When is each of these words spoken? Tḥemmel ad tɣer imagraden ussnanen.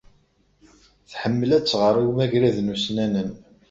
Tḥemmel 1.09 1.49
ad 1.57 1.63
tɣer 1.65 1.95
imagraden 2.07 2.73
ussnanen. 2.75 3.29